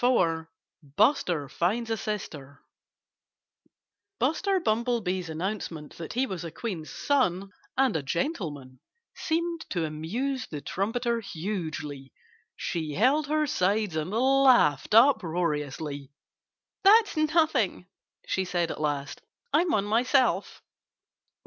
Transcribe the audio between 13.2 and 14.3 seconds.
her sides and